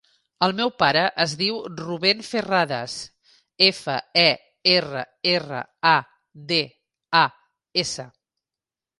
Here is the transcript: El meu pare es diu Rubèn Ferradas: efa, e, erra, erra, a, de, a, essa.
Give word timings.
El 0.45 0.53
meu 0.59 0.69
pare 0.83 1.01
es 1.23 1.33
diu 1.39 1.57
Rubèn 1.81 2.23
Ferradas: 2.29 2.95
efa, 3.65 3.97
e, 4.21 4.23
erra, 4.71 5.03
erra, 5.33 5.59
a, 5.91 5.91
de, 6.53 6.59
a, 7.21 7.23
essa. 7.83 8.07